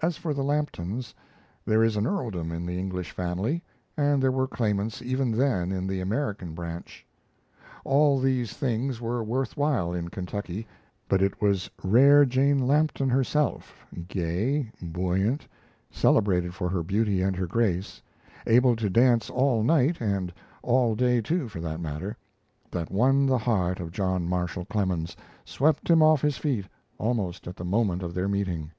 [0.00, 1.12] As for the Lamptons,
[1.64, 3.64] there is an earldom in the English family,
[3.96, 7.04] and there were claimants even then in the American branch.
[7.84, 10.68] All these things were worth while in Kentucky,
[11.08, 15.48] but it was rare Jane Lampton herself gay, buoyant,
[15.90, 18.00] celebrated for her beauty and her grace;
[18.46, 22.16] able to dance all night, and all day too, for that matter
[22.70, 26.66] that won the heart of John Marshall Clemens, swept him off his feet
[26.98, 28.70] almost at the moment of their meeting.